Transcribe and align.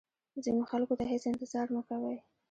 ځینو 0.43 0.63
خلکو 0.71 0.93
ته 0.99 1.03
هیڅ 1.11 1.23
انتظار 1.31 1.67
مه 1.75 1.81
کوئ. 1.87 2.17